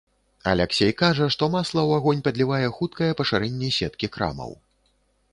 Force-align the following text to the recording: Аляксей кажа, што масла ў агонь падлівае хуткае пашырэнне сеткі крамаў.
Аляксей 0.51 0.93
кажа, 1.01 1.25
што 1.33 1.49
масла 1.55 1.79
ў 1.89 1.99
агонь 2.01 2.23
падлівае 2.27 2.67
хуткае 2.77 3.11
пашырэнне 3.19 3.69
сеткі 3.77 4.09
крамаў. 4.17 4.57